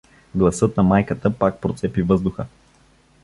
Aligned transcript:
Гласът 0.35 0.77
на 0.77 0.83
майката 0.83 1.33
пак 1.37 1.61
процепи 1.61 2.01
въздуха. 2.01 2.45